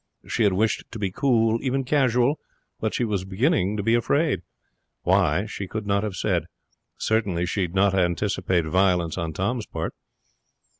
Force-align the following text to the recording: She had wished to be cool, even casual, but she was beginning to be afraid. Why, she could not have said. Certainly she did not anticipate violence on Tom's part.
She 0.27 0.41
had 0.45 0.53
wished 0.53 0.83
to 0.93 0.97
be 0.97 1.11
cool, 1.11 1.59
even 1.61 1.83
casual, 1.83 2.39
but 2.79 2.95
she 2.95 3.03
was 3.05 3.23
beginning 3.23 3.77
to 3.77 3.83
be 3.83 3.93
afraid. 3.93 4.41
Why, 5.03 5.45
she 5.45 5.67
could 5.67 5.85
not 5.85 6.01
have 6.03 6.15
said. 6.15 6.45
Certainly 6.97 7.45
she 7.45 7.67
did 7.67 7.75
not 7.75 7.93
anticipate 7.93 8.65
violence 8.65 9.15
on 9.19 9.31
Tom's 9.31 9.67
part. 9.67 9.93